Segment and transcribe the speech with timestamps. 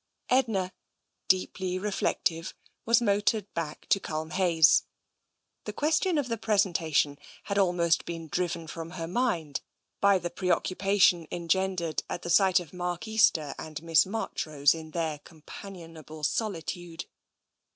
[0.31, 0.73] Edna,
[1.27, 2.55] deeply reflective,
[2.87, 4.85] was motored back to Culm hayes.
[5.65, 9.61] The question of the presentation had almost been driven from her mind
[9.99, 14.73] by the preoccupation en gendered at the sight of Mark Easter and Miss March rose
[14.73, 17.05] in their companionable solitude.